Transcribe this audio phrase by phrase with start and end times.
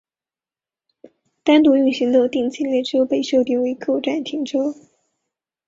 [1.43, 4.73] 单独运行的定期列车被设定为各站停车。